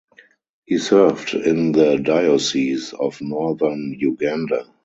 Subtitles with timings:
[0.65, 4.65] He served in the Diocese of Northern Uganda.